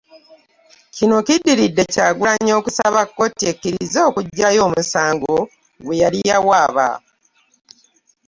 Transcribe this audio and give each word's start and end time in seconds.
Kino 0.95 1.15
kiddiridde 1.27 1.83
Kyagulanyi 1.93 2.51
okusaba 2.59 3.01
kkooti 3.05 3.43
ekkirize 3.51 3.99
okuggyayo 4.09 4.59
omusango 4.67 5.35
gwe 5.85 5.95
yali 6.01 6.19
yawaaba 6.29 6.87